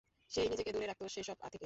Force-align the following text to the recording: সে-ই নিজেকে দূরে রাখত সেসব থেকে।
সে-ই 0.31 0.47
নিজেকে 0.49 0.71
দূরে 0.71 0.87
রাখত 0.87 1.03
সেসব 1.07 1.37
থেকে। 1.45 1.59